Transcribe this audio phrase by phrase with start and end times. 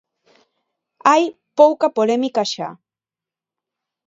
[1.07, 1.23] Hai
[1.59, 2.69] pouco polémica xa.